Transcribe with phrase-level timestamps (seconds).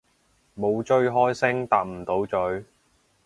[0.57, 2.63] 冇追開星搭唔到咀